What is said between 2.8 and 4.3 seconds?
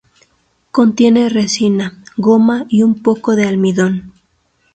un poco de almidón.